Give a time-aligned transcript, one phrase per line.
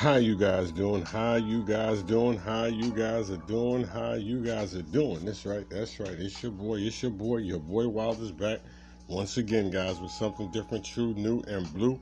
[0.00, 1.04] How you guys doing?
[1.04, 2.38] How you guys doing?
[2.38, 3.84] How you guys are doing?
[3.84, 5.26] How you guys are doing?
[5.26, 5.68] That's right.
[5.68, 6.18] That's right.
[6.18, 6.76] It's your boy.
[6.76, 7.36] It's your boy.
[7.40, 8.60] Your boy Wild is back
[9.08, 12.00] once again, guys, with something different, true, new, and blue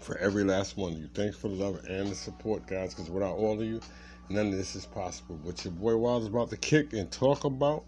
[0.00, 1.10] for every last one of you.
[1.12, 2.94] Thanks for the love and the support, guys.
[2.94, 3.82] Because without all of you,
[4.30, 5.38] none of this is possible.
[5.44, 7.84] But your boy Wild is about to kick and talk about.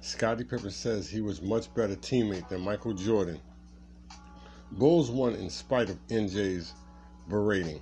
[0.00, 3.38] Scottie Pippen says he was much better teammate than Michael Jordan.
[4.72, 6.74] Bulls won in spite of MJ's
[7.28, 7.80] berating.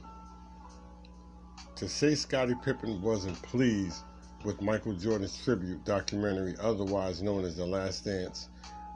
[1.82, 4.04] To say Scottie Pippen wasn't pleased
[4.45, 8.50] with Michael Jordan's tribute documentary, otherwise known as The Last Dance,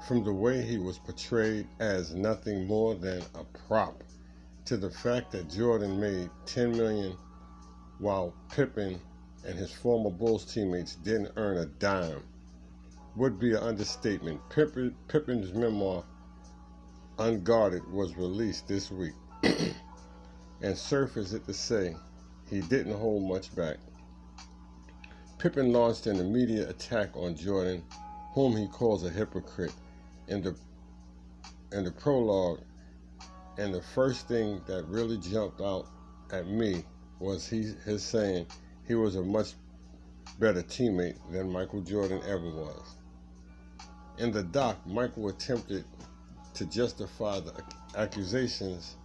[0.07, 4.05] from the way he was portrayed as nothing more than a prop,
[4.67, 7.17] to the fact that Jordan made 10 million
[7.99, 9.01] while Pippen
[9.45, 12.23] and his former Bulls teammates didn't earn a dime,
[13.17, 14.41] would be an understatement.
[14.49, 16.05] Pippen, Pippen's memoir,
[17.19, 19.15] Unguarded, was released this week,
[20.63, 21.97] and surfaced it to say
[22.49, 23.79] he didn't hold much back.
[25.39, 27.85] Pippen launched an immediate attack on Jordan,
[28.33, 29.73] whom he calls a hypocrite,
[30.29, 30.57] in the
[31.73, 32.61] in the prologue.
[33.59, 35.87] And the first thing that really jumped out
[36.31, 36.85] at me
[37.19, 38.47] was he his saying
[38.87, 39.55] he was a much
[40.39, 42.97] better teammate than Michael Jordan ever was.
[44.19, 45.85] In the doc, Michael attempted
[46.55, 47.53] to justify the
[47.97, 48.97] accusations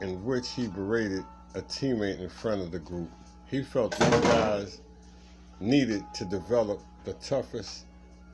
[0.00, 3.10] in which he berated a teammate in front of the group.
[3.46, 4.80] He felt these guys
[5.60, 7.84] needed to develop the toughest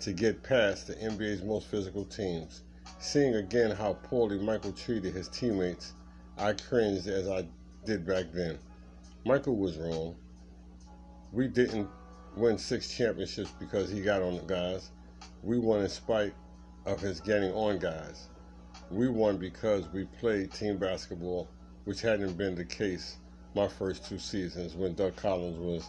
[0.00, 2.62] to get past the NBA's most physical teams.
[3.00, 5.92] Seeing again how poorly Michael treated his teammates,
[6.36, 7.46] I cringed as I
[7.84, 8.58] did back then.
[9.24, 10.14] Michael was wrong.
[11.32, 11.88] We didn't
[12.36, 14.90] win six championships because he got on the guys.
[15.42, 16.34] We won in spite
[16.86, 18.28] of his getting on guys.
[18.90, 21.48] We won because we played team basketball,
[21.88, 23.16] which hadn't been the case
[23.54, 25.88] my first two seasons when Doug Collins was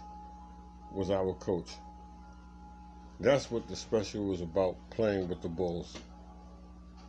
[0.94, 1.72] was our coach.
[3.20, 5.98] That's what the special was about playing with the Bulls.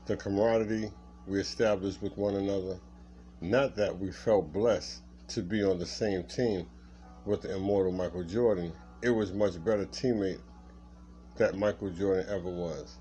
[0.06, 0.90] The camaraderie
[1.28, 2.80] we established with one another.
[3.40, 6.66] Not that we felt blessed to be on the same team
[7.24, 8.72] with the immortal Michael Jordan.
[9.02, 10.40] It was much better teammate
[11.36, 12.96] that Michael Jordan ever was.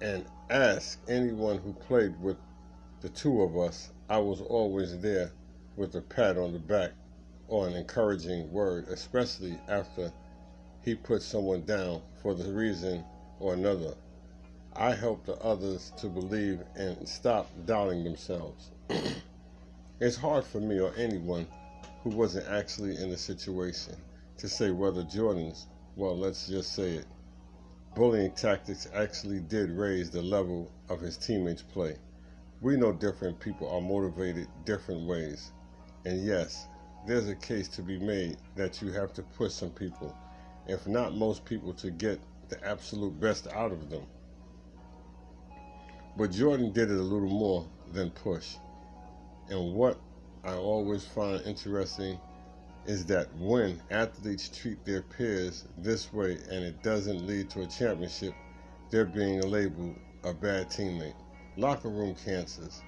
[0.00, 2.38] And ask anyone who played with
[3.02, 5.32] the two of us, I was always there
[5.74, 6.92] with a pat on the back
[7.48, 10.12] or an encouraging word, especially after
[10.82, 13.06] he put someone down for the reason
[13.40, 13.94] or another.
[14.74, 18.68] I helped the others to believe and stop doubting themselves.
[19.98, 21.46] it's hard for me or anyone
[22.02, 23.96] who wasn't actually in the situation
[24.36, 27.06] to say whether Jordan's, well, let's just say it,
[27.96, 31.96] bullying tactics actually did raise the level of his teammates' play.
[32.62, 35.50] We know different people are motivated different ways.
[36.04, 36.68] And yes,
[37.04, 40.16] there's a case to be made that you have to push some people,
[40.68, 44.06] if not most people, to get the absolute best out of them.
[46.16, 48.54] But Jordan did it a little more than push.
[49.48, 49.98] And what
[50.44, 52.16] I always find interesting
[52.86, 57.66] is that when athletes treat their peers this way and it doesn't lead to a
[57.66, 58.34] championship,
[58.90, 61.14] they're being labeled a bad teammate.
[61.58, 62.80] Locker room cancers.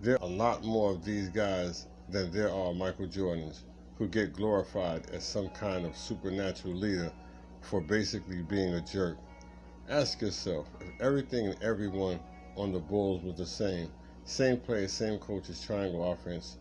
[0.00, 3.60] There are a lot more of these guys than there are Michael Jordans
[3.96, 7.12] who get glorified as some kind of supernatural leader
[7.60, 9.18] for basically being a jerk.
[9.88, 12.18] Ask yourself if everything and everyone
[12.56, 13.88] on the Bulls was the same,
[14.24, 16.56] same players, same coaches, triangle offense,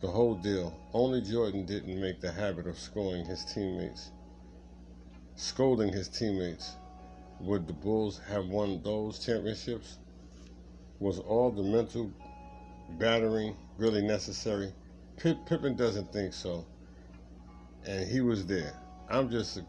[0.00, 0.78] the whole deal.
[0.92, 4.10] Only Jordan didn't make the habit of scoring his teammates,
[5.36, 6.76] scolding his teammates.
[7.40, 9.96] Would the Bulls have won those championships?
[10.98, 12.10] Was all the mental
[12.98, 14.72] battering really necessary?
[15.16, 16.66] Pip, Pippen doesn't think so,
[17.86, 18.74] and he was there.
[19.08, 19.62] I'm just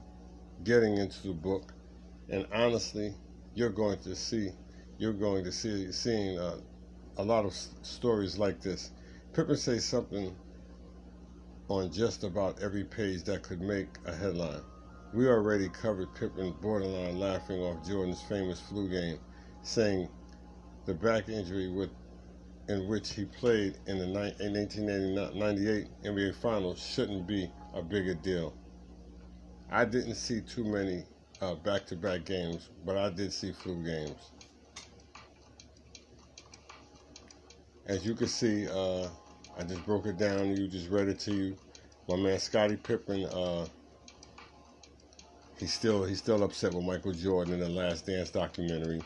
[0.63, 1.73] getting into the book,
[2.29, 3.13] and honestly,
[3.55, 4.51] you're going to see,
[4.97, 6.57] you're going to see seeing uh,
[7.17, 8.91] a lot of stories like this.
[9.33, 10.35] Pippen says something
[11.67, 14.61] on just about every page that could make a headline.
[15.13, 19.19] We already covered Pippen borderline laughing off Jordan's famous flu game,
[19.61, 20.09] saying
[20.87, 21.89] the back injury with
[22.69, 28.53] in which he played in the 1998 NBA Finals shouldn't be a bigger deal.
[29.69, 31.03] I didn't see too many
[31.41, 34.31] uh, back-to-back games, but I did see flu games.
[37.85, 39.07] As you can see, uh,
[39.57, 40.55] I just broke it down.
[40.55, 41.57] You just read it to you.
[42.07, 43.67] My man Scottie Pippen, uh,
[45.57, 49.01] he's still he's still upset with Michael Jordan in the Last Dance documentary.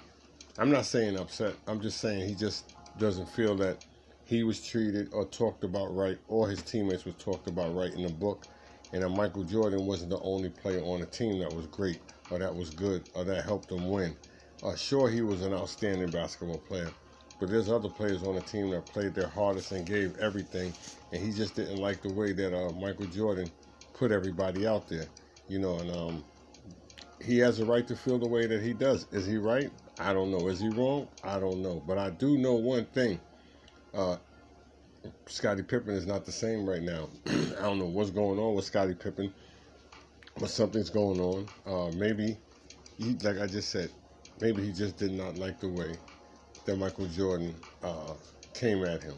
[0.58, 1.58] I'm not saying upset.
[1.68, 2.68] I'm just saying he just
[2.98, 3.80] doesn't feel that
[4.24, 8.04] he was treated or talked about right, or his teammates was talked about right in
[8.04, 8.48] the book,
[8.94, 12.40] and that Michael Jordan wasn't the only player on the team that was great, or
[12.40, 14.18] that was good, or that helped them win.
[14.64, 16.96] Uh, sure, he was an outstanding basketball player,
[17.40, 20.78] but there's other players on the team that played their hardest and gave everything,
[21.12, 23.52] and he just didn't like the way that uh, Michael Jordan
[23.94, 25.10] put everybody out there,
[25.48, 25.80] you know.
[25.82, 26.26] And um,
[27.22, 29.08] he has a right to feel the way that he does.
[29.12, 29.72] Is he right?
[30.02, 30.48] I don't know.
[30.48, 31.08] Is he wrong?
[31.24, 31.82] I don't know.
[31.86, 33.20] But I do know one thing.
[33.94, 34.18] Uh,
[35.28, 37.08] Scottie Pippen is not the same right now.
[37.28, 39.32] I don't know what's going on with Scottie Pippen,
[40.40, 41.48] but something's going on.
[41.68, 42.36] Uh, maybe,
[42.98, 43.92] he, like I just said,
[44.40, 45.96] maybe he just did not like the way
[46.66, 48.14] that Michael Jordan uh,
[48.56, 49.16] came at him.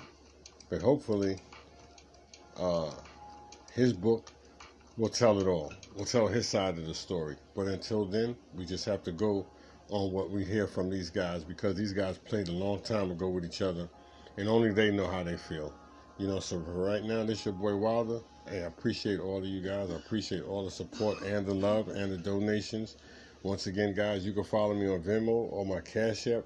[0.70, 1.40] But hopefully,
[2.58, 2.92] uh,
[3.72, 4.34] his book
[4.98, 5.72] will tell it all.
[5.96, 7.38] Will tell his side of the story.
[7.56, 9.46] But until then, we just have to go
[9.90, 13.30] on what we hear from these guys because these guys played a long time ago
[13.30, 13.90] with each other,
[14.38, 15.74] and only they know how they feel.
[16.18, 18.20] You know, so right now, this your boy Wilder.
[18.48, 19.90] Hey, I appreciate all of you guys.
[19.90, 22.98] I appreciate all the support and the love and the donations.
[23.42, 26.44] Once again, guys, you can follow me on Venmo or my Cash App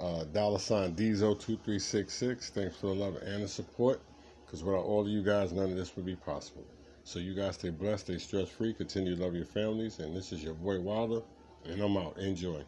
[0.00, 2.50] uh, dollar sign Diesel2366.
[2.50, 4.00] Thanks for the love and the support.
[4.44, 6.64] Because without all of you guys, none of this would be possible.
[7.04, 9.98] So you guys stay blessed, stay stress free, continue to love your families.
[9.98, 11.20] And this is your boy Wilder,
[11.66, 12.18] and I'm out.
[12.18, 12.62] Enjoy.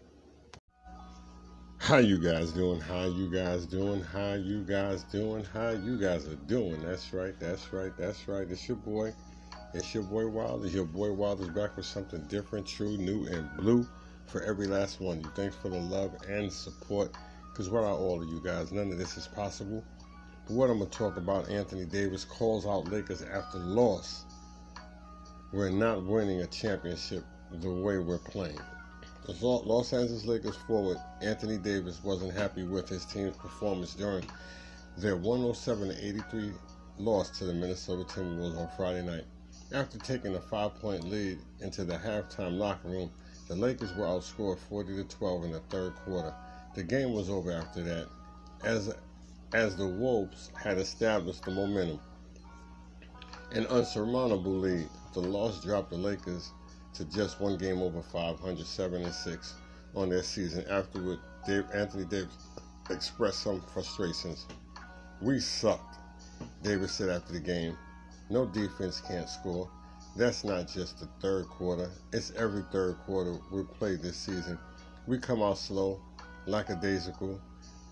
[1.78, 2.81] How you guys doing?
[2.81, 4.00] How you guys doing?
[4.00, 5.44] How you guys doing?
[5.44, 6.82] How you guys are doing?
[6.82, 7.38] That's right.
[7.38, 7.93] That's right.
[7.96, 8.46] That's right.
[8.50, 9.12] It's your boy.
[9.75, 10.66] It's your boy Wilder.
[10.66, 13.87] Your boy Wilder's back with something different, true, new, and blue
[14.26, 15.20] for every last one.
[15.20, 17.14] You thanks for the love and support.
[17.52, 19.84] Because without all of you guys, none of this is possible.
[20.46, 24.25] But what I'm going to talk about, Anthony Davis calls out Lakers after loss.
[25.52, 28.58] We're not winning a championship the way we're playing.
[29.24, 34.24] The Los Angeles Lakers forward Anthony Davis wasn't happy with his team's performance during
[34.96, 36.52] their 107 83
[36.98, 39.24] loss to the Minnesota Timberwolves on Friday night.
[39.72, 43.10] After taking a five point lead into the halftime locker room,
[43.48, 46.34] the Lakers were outscored 40 to 12 in the third quarter.
[46.74, 48.08] The game was over after that,
[48.62, 48.94] as
[49.52, 52.00] as the Wolves had established the momentum.
[53.52, 56.52] An unsurmountable lead, the loss dropped the Lakers
[56.96, 59.54] to just one game over 500, 7 and 6
[59.94, 60.64] on their season.
[60.70, 62.37] Afterward, Dave, Anthony Davis
[62.90, 64.46] expressed some frustrations.
[65.20, 65.96] We sucked,
[66.62, 67.76] Davis said after the game.
[68.31, 69.70] No defense can't score.
[70.16, 71.90] That's not just the third quarter.
[72.12, 74.58] It's every third quarter we play this season.
[75.06, 76.00] We come out slow,
[76.46, 77.40] lackadaisical,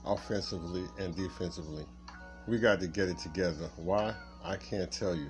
[0.06, 1.84] offensively and defensively.
[2.46, 3.70] We got to get it together.
[3.76, 4.14] Why?
[4.42, 5.28] I can't tell you.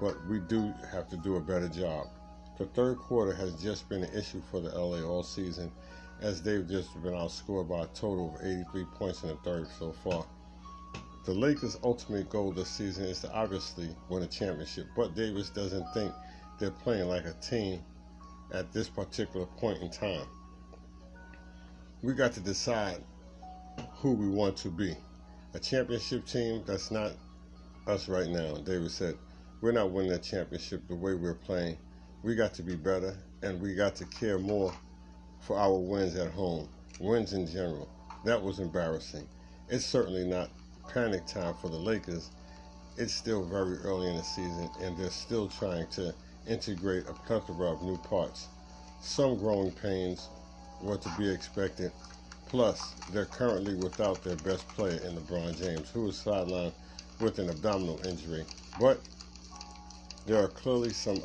[0.00, 2.08] But we do have to do a better job.
[2.56, 5.72] The third quarter has just been an issue for the LA all season
[6.20, 9.92] as they've just been outscored by a total of 83 points in the third so
[10.04, 10.24] far.
[11.24, 15.84] The Lakers' ultimate goal this season is to obviously win a championship, but Davis doesn't
[15.94, 16.12] think
[16.58, 17.82] they're playing like a team
[18.52, 20.26] at this particular point in time.
[22.02, 23.02] We got to decide
[23.96, 24.96] who we want to be.
[25.54, 27.12] A championship team, that's not
[27.86, 28.58] us right now.
[28.58, 29.16] Davis said,
[29.60, 31.78] We're not winning a championship the way we're playing.
[32.24, 34.72] We got to be better, and we got to care more
[35.40, 37.86] for our wins at home, wins in general.
[38.24, 39.28] That was embarrassing.
[39.68, 40.48] It's certainly not
[40.88, 42.30] panic time for the Lakers.
[42.96, 46.14] It's still very early in the season, and they're still trying to
[46.48, 48.48] integrate a plethora of new parts.
[49.02, 50.30] Some growing pains
[50.80, 51.92] were to be expected.
[52.46, 56.72] Plus, they're currently without their best player in LeBron James, who is sidelined
[57.20, 58.46] with an abdominal injury.
[58.80, 58.98] But
[60.24, 61.22] there are clearly some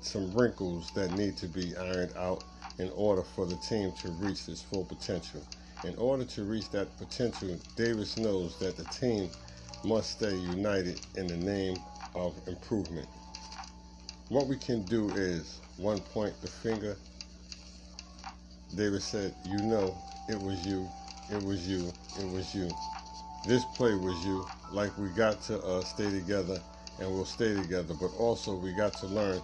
[0.00, 2.42] some wrinkles that need to be ironed out
[2.78, 5.42] in order for the team to reach its full potential.
[5.84, 9.30] In order to reach that potential, Davis knows that the team
[9.84, 11.76] must stay united in the name
[12.14, 13.08] of improvement.
[14.28, 16.96] What we can do is one point the finger.
[18.76, 19.96] Davis said, You know,
[20.28, 20.88] it was you,
[21.30, 22.70] it was you, it was you.
[23.46, 24.46] This play was you.
[24.72, 26.60] Like we got to uh, stay together
[27.00, 29.40] and we'll stay together, but also we got to learn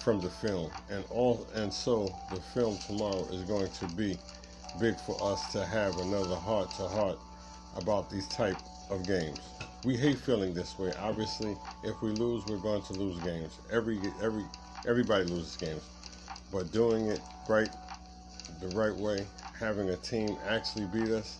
[0.00, 0.70] from the film.
[0.90, 4.18] And all and so the film tomorrow is going to be
[4.80, 7.18] big for us to have another heart to heart
[7.76, 8.56] about these type
[8.90, 9.38] of games
[9.84, 10.92] we hate feeling this way.
[11.00, 13.58] Obviously, if we lose, we're going to lose games.
[13.70, 14.44] Every every
[14.86, 15.82] everybody loses games,
[16.52, 17.68] but doing it right,
[18.60, 19.26] the right way,
[19.58, 21.38] having a team actually beat us,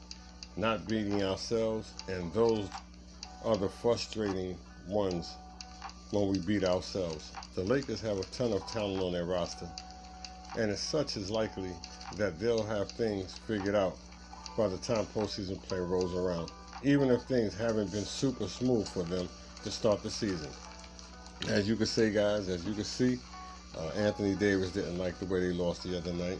[0.56, 2.68] not beating ourselves, and those
[3.44, 4.56] are the frustrating
[4.88, 5.36] ones
[6.12, 7.32] when we beat ourselves.
[7.54, 9.68] The Lakers have a ton of talent on their roster,
[10.58, 11.72] and as such is likely
[12.16, 13.96] that they'll have things figured out
[14.56, 16.50] by the time postseason play rolls around.
[16.84, 19.28] even if things haven't been super smooth for them
[19.62, 20.48] to start the season.
[21.48, 23.18] As you can see, guys, as you can see,
[23.78, 26.38] uh, Anthony Davis didn't like the way they lost the other night.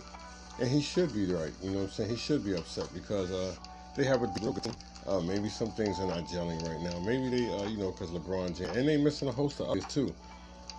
[0.61, 1.53] And he should be right.
[1.63, 2.11] You know what I'm saying?
[2.11, 3.55] He should be upset because uh,
[3.97, 4.75] they have a deal with him.
[5.07, 6.99] Uh, maybe some things are not gelling right now.
[7.01, 8.77] Maybe they, uh, you know, because LeBron James.
[8.77, 10.15] And they missing a host of others, too.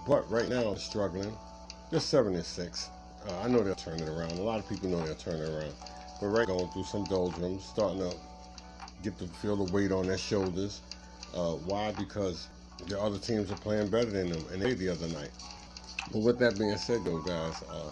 [0.08, 1.36] But right now, they're struggling.
[1.92, 2.90] They're 7 and 6.
[3.28, 4.32] Uh, I know they'll turn it around.
[4.32, 5.74] A lot of people know they'll turn it around.
[6.20, 8.16] But right going through some doldrums, starting to
[9.02, 10.82] get to feel the weight on their shoulders.
[11.34, 11.92] Uh, why?
[11.92, 12.48] Because
[12.88, 15.32] the other teams are playing better than them, and they the other night.
[16.12, 17.92] But with that being said, though, guys, uh,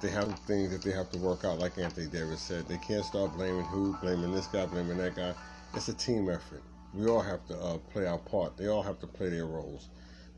[0.00, 1.58] they have things that they have to work out.
[1.58, 5.34] Like Anthony Davis said, they can't start blaming who, blaming this guy, blaming that guy.
[5.74, 6.62] It's a team effort.
[6.94, 8.56] We all have to uh, play our part.
[8.56, 9.88] They all have to play their roles.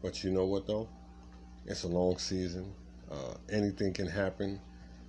[0.03, 0.89] But you know what, though?
[1.67, 2.73] It's a long season.
[3.11, 4.61] Uh, anything can happen.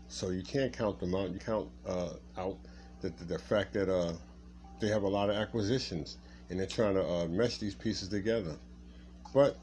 [0.07, 1.31] So you can't count them out.
[1.31, 2.57] You count uh, out
[3.01, 4.13] the, the, the, fact that uh,
[4.79, 6.17] they have a lot of acquisitions
[6.49, 8.55] and they're trying to uh, mesh these pieces together.
[9.33, 9.57] But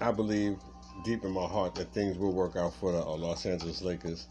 [0.00, 0.56] I believe
[1.02, 4.26] deep in my heart that things will work out for the uh, Los Angeles Lakers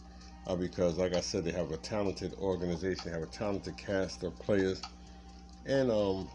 [0.48, 4.24] uh, because, like I said, they have a talented organization, they have a talented cast
[4.24, 4.82] of players,
[5.66, 6.30] and um,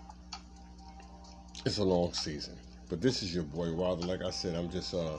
[1.64, 2.56] it's a long season.
[2.88, 4.06] But this is your boy Wilder.
[4.06, 5.18] Like I said, I'm just uh,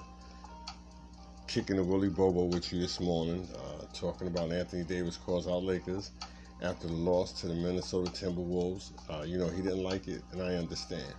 [1.48, 5.64] kicking the Willy Bobo with you this morning, uh, talking about Anthony Davis calls out
[5.64, 6.12] Lakers
[6.62, 8.92] after the loss to the Minnesota Timberwolves.
[9.10, 11.14] Uh, you know, he didn't like it, and I understand.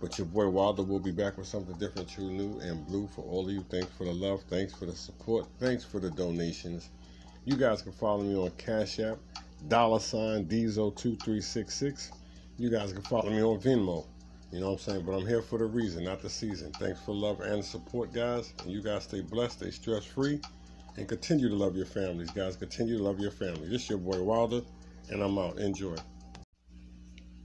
[0.00, 3.22] But your boy Wilder will be back with something different, true, new, and blue for
[3.22, 3.64] all of you.
[3.70, 4.42] Thanks for the love.
[4.48, 5.46] Thanks for the support.
[5.58, 6.90] Thanks for the donations.
[7.44, 9.18] You guys can follow me on Cash App,
[9.68, 12.10] dollar sign Diesel2366.
[12.58, 14.04] You guys can follow me on Venmo.
[14.52, 15.06] You know what I'm saying?
[15.06, 16.72] But I'm here for the reason, not the season.
[16.72, 18.52] Thanks for love and support, guys.
[18.62, 20.40] And you guys stay blessed, stay stress free,
[20.96, 22.56] and continue to love your families, guys.
[22.56, 23.68] Continue to love your family.
[23.68, 24.62] This your boy Wilder,
[25.10, 25.58] and I'm out.
[25.58, 25.96] Enjoy.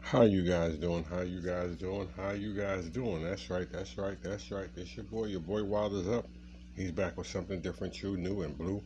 [0.02, 1.06] How you guys doing?
[1.06, 2.10] How you guys doing?
[2.18, 3.24] How you guys doing?
[3.24, 4.68] That's right, that's right, that's right.
[4.76, 6.28] It's your boy, your boy Wilder's up.
[6.76, 8.84] He's back with something different, true, new, and blue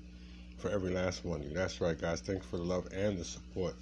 [0.57, 1.53] for every last one of you.
[1.55, 2.21] That's right, guys.
[2.21, 3.73] Thanks for the love and the support.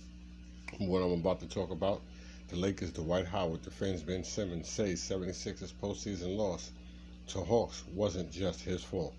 [0.77, 2.01] What I'm about to talk about,
[2.47, 6.71] the Lakers, Dwight Howard defends Ben Simmons, says 76ers postseason loss
[7.27, 9.13] to Hawks wasn't just his fault.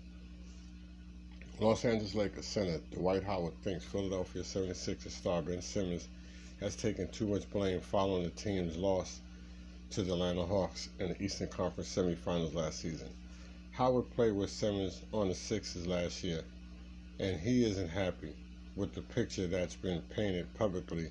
[1.59, 6.07] Los Angeles Lakers center Dwight Howard thinks Philadelphia 76ers star Ben Simmons
[6.59, 9.19] has taken too much blame following the team's loss
[9.91, 13.09] to the Atlanta Hawks in the Eastern Conference semifinals last season.
[13.71, 16.41] Howard played with Simmons on the Sixers last year,
[17.19, 18.33] and he isn't happy
[18.75, 21.09] with the picture that's been painted publicly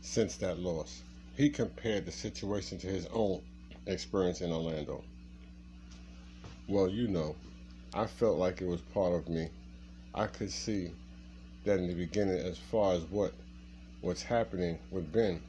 [0.00, 1.02] since that loss.
[1.36, 3.42] He compared the situation to his own
[3.86, 5.04] experience in Orlando.
[6.68, 7.36] Well, you know,
[7.94, 9.48] I felt like it was part of me.
[10.14, 10.90] I could see
[11.64, 13.32] that in the beginning, as far as what
[14.06, 15.42] what's happening with Ben.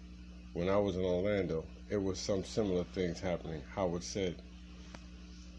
[0.53, 3.61] When I was in Orlando, it was some similar things happening.
[3.75, 4.33] Howard said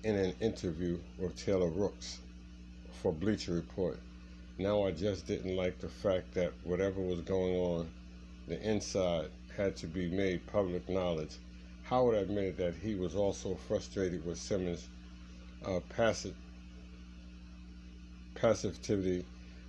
[0.03, 2.19] in an interview with Taylor Rooks
[3.01, 4.01] for Bleacher Report.
[4.59, 7.89] Now I just didn't like the fact that whatever was going on,
[8.49, 11.37] the inside had to be made public knowledge.
[11.85, 14.89] Howard admitted that he was also frustrated with Simmons'
[15.65, 16.35] uh, passive
[18.35, 19.25] passivity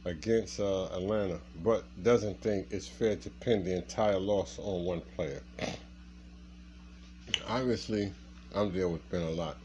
[0.06, 5.02] against uh, Atlanta, but doesn't think it's fair to pin the entire loss on one
[5.16, 5.42] player.
[7.48, 8.12] Obviously,
[8.56, 9.58] I'm there with Ben a lot.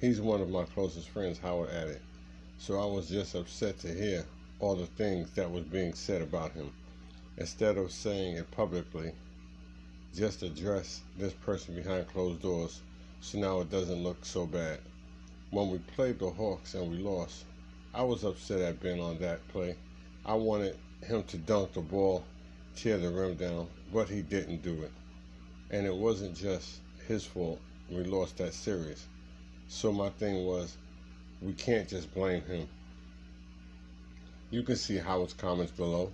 [0.00, 2.00] He's one of my closest friends, Howard added.
[2.58, 4.24] So I was just upset to hear
[4.60, 6.72] all the things that was being said about him.
[7.36, 9.12] Instead of saying it publicly,
[10.14, 12.80] just address this person behind closed doors
[13.20, 14.78] so now it doesn't look so bad.
[15.50, 17.44] When we played the Hawks and we lost,
[17.96, 19.74] I was upset at Ben on that play.
[20.26, 22.24] I wanted him to dunk the ball,
[22.74, 24.92] tear the rim down, but he didn't do it.
[25.70, 27.58] And it wasn't just his fault.
[27.88, 29.06] We lost that series.
[29.68, 30.76] So my thing was,
[31.40, 32.68] we can't just blame him.
[34.50, 36.12] You can see Howard's comments below.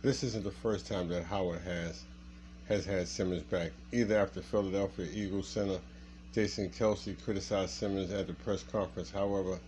[0.00, 2.04] This isn't the first time that Howard has
[2.68, 5.78] has had Simmons back, either after Philadelphia Eagles center
[6.34, 9.10] Jason Kelce criticized Simmons at the press conference.
[9.10, 9.58] However,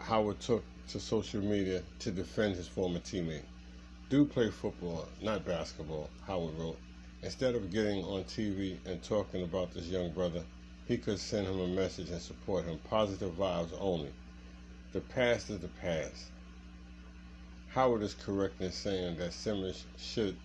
[0.00, 3.44] Howard took to social media to defend his former teammate.
[4.08, 6.78] Do play football, not basketball, Howard wrote.
[7.22, 10.42] Instead of getting on TV and talking about this young brother,
[10.86, 12.78] he could send him a message and support him.
[12.90, 14.12] Positive vibes only.
[14.92, 16.30] The past is the past.
[17.68, 20.36] Howard is correct in saying that Simmons should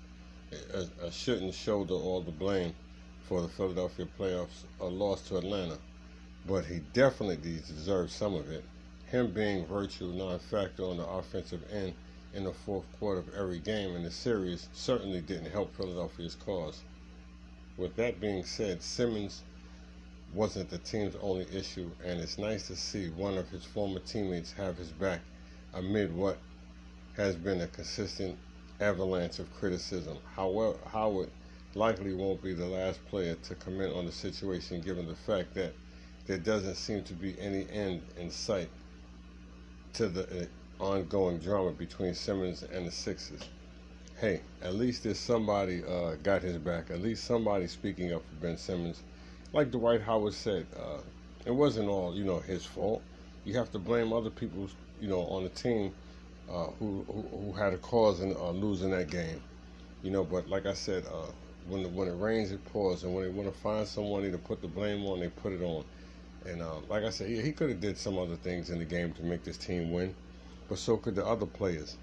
[0.73, 2.75] uh, uh, shouldn't shoulder all the blame
[3.31, 5.77] for the Philadelphia playoffs, a loss to Atlanta,
[6.45, 8.61] but he definitely deserves some of it.
[9.05, 11.93] Him being virtual non-factor on the offensive end
[12.33, 16.81] in the fourth quarter of every game in the series certainly didn't help Philadelphia's cause.
[17.77, 19.43] With that being said, Simmons
[20.33, 24.51] wasn't the team's only issue, and it's nice to see one of his former teammates
[24.51, 25.21] have his back
[25.73, 26.37] amid what
[27.15, 28.37] has been a consistent
[28.81, 30.17] avalanche of criticism.
[30.35, 31.29] However, Howard
[31.75, 35.73] likely won't be the last player to comment on the situation given the fact that
[36.27, 38.69] there doesn't seem to be any end in sight
[39.93, 40.43] to the
[40.79, 43.41] uh, ongoing drama between Simmons and the Sixers.
[44.19, 46.91] Hey, at least there's somebody uh, got his back.
[46.91, 49.01] At least somebody speaking up for Ben Simmons.
[49.53, 50.99] Like Dwight Howard said, uh,
[51.45, 53.01] it wasn't all you know his fault.
[53.45, 54.69] You have to blame other people,
[55.01, 55.91] you know, on the team
[56.49, 59.41] uh, who, who, who had a cause in uh, losing that game.
[60.03, 61.31] You know, but like I said, uh,
[61.67, 64.37] when the, when it rains, it pours, and when they want to find someone to
[64.37, 65.83] put the blame on, they put it on.
[66.45, 68.85] And uh, like I said, he, he could have did some other things in the
[68.85, 70.15] game to make this team win,
[70.69, 71.97] but so could the other players.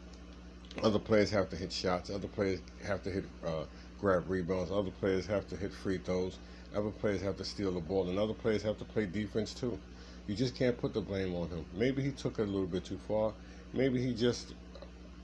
[0.82, 2.08] Other players have to hit shots.
[2.08, 3.64] Other players have to hit uh,
[4.00, 4.70] grab rebounds.
[4.70, 6.38] Other players have to hit free throws.
[6.74, 9.78] Other players have to steal the ball, and other players have to play defense too.
[10.26, 11.64] You just can't put the blame on him.
[11.74, 13.32] Maybe he took it a little bit too far.
[13.72, 14.54] Maybe he just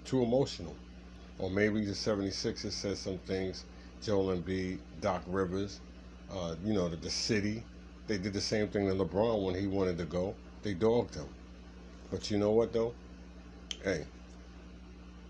[0.05, 0.75] too emotional,
[1.39, 3.65] or maybe the 76ers said some things.
[4.05, 5.81] Joel Embiid, Doc Rivers,
[6.31, 7.63] uh, you know, the, the city,
[8.07, 10.35] they did the same thing to LeBron when he wanted to go.
[10.63, 11.29] They dogged him.
[12.11, 12.95] But you know what though?
[13.83, 14.05] Hey,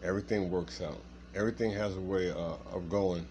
[0.03, 0.99] everything works out.
[1.35, 3.27] Everything has a way uh, of going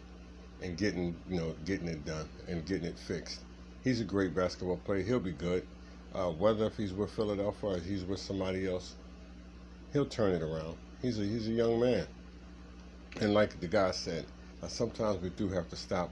[0.61, 3.41] and getting, you know, getting it done and getting it fixed.
[3.83, 5.03] He's a great basketball player.
[5.03, 5.67] He'll be good.
[6.15, 8.95] Uh, whether if he's with Philadelphia or he's with somebody else,
[9.91, 10.77] he'll turn it around.
[11.01, 12.07] He's a he's a young man.
[13.19, 14.25] And like the guy said,
[14.71, 16.09] sometimes we do have to stop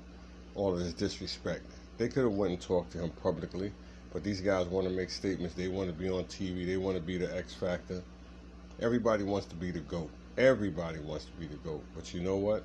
[0.55, 1.63] all of this disrespect.
[1.97, 3.71] They could have went and talked to him publicly,
[4.11, 5.55] but these guys want to make statements.
[5.55, 6.65] They want to be on TV.
[6.65, 8.01] They want to be the X factor.
[8.81, 10.09] Everybody wants to be the GOAT.
[10.37, 11.83] Everybody wants to be the GOAT.
[11.95, 12.63] But you know what?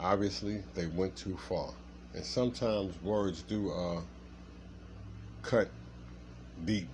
[0.00, 1.72] Obviously, they went too far.
[2.14, 4.00] And sometimes words do uh,
[5.42, 5.68] cut
[6.64, 6.88] deep.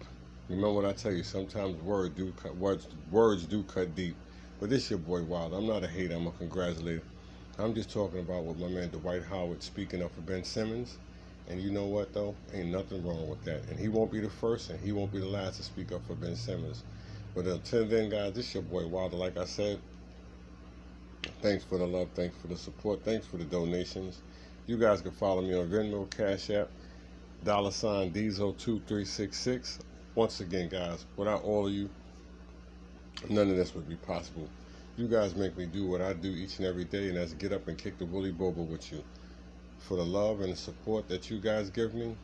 [0.49, 4.17] Remember what I tell you, sometimes words do cut words words do cut deep.
[4.61, 5.55] But this your boy Wild.
[5.55, 7.03] I'm not a hater, I'm a congratulator.
[7.63, 10.99] I'm just talking about what my man Dwight Howard speaking up for Ben Simmons.
[11.49, 12.35] And you know what though?
[12.53, 13.63] Ain't nothing wrong with that.
[13.71, 16.05] And he won't be the first and he won't be the last to speak up
[16.09, 16.83] for Ben Simmons.
[17.37, 19.15] But until then, guys, this your boy Wilder.
[19.15, 19.79] Like I said,
[21.41, 24.23] thanks for the love, thanks for the support, thanks for the donations.
[24.67, 26.69] You guys can follow me on Venmo, Cash App,
[27.45, 29.79] dollar sign Diesel2366.
[30.17, 31.89] Once again, guys, without all of you,
[33.29, 34.49] none of this would be possible.
[34.95, 37.51] You guys make me do what I do each and every day, and that's get
[37.51, 39.03] up and kick the woolly bobo with you.
[39.79, 42.15] For the love and the support that you guys give me,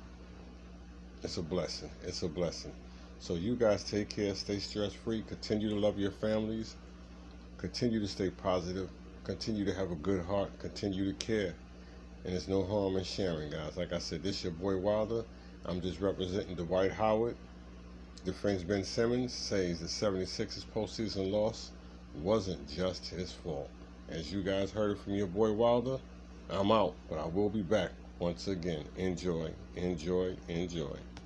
[1.22, 1.90] it's a blessing.
[2.04, 2.72] It's a blessing.
[3.20, 6.76] So you guys take care, stay stress free, continue to love your families,
[7.57, 8.90] continue to stay positive,
[9.24, 11.54] continue to have a good heart, continue to care.
[12.24, 13.78] And there's no harm in sharing, guys.
[13.78, 15.24] Like I said, this your boy Wilder.
[15.64, 17.37] I'm just representing Dwight Howard.
[18.26, 21.70] The friends Ben Simmons says the 76ers postseason loss
[22.18, 23.70] wasn't just his fault.
[24.09, 25.98] As you guys heard from your boy Wilder,
[26.50, 28.85] I'm out, but I will be back once again.
[28.96, 30.96] Enjoy, enjoy, enjoy.